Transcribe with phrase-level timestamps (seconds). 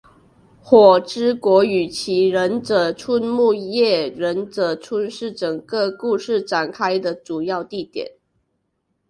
[0.63, 8.11] 火之国与其忍者村木叶忍者村是整个故事展开的主要地点。